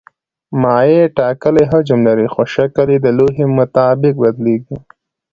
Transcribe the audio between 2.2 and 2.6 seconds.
خو